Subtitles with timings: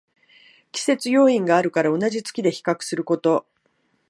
[0.71, 3.45] 季節要因あるから同じ月で比較すること